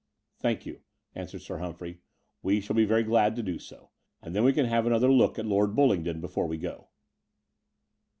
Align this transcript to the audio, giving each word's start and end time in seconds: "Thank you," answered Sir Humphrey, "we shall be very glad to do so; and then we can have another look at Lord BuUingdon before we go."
"Thank 0.39 0.65
you," 0.65 0.81
answered 1.13 1.43
Sir 1.43 1.59
Humphrey, 1.59 1.99
"we 2.41 2.59
shall 2.59 2.75
be 2.75 2.85
very 2.85 3.03
glad 3.03 3.35
to 3.35 3.43
do 3.43 3.59
so; 3.59 3.91
and 4.19 4.35
then 4.35 4.43
we 4.43 4.51
can 4.51 4.65
have 4.65 4.87
another 4.87 5.11
look 5.11 5.37
at 5.37 5.45
Lord 5.45 5.75
BuUingdon 5.75 6.21
before 6.21 6.47
we 6.47 6.57
go." 6.57 6.87